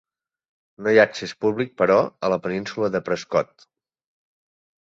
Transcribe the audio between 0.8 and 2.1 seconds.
No hi ha accés públic, però,